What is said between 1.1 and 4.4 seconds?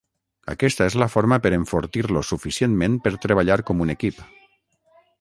forma per enfortir-los suficientment per treballar com un equip.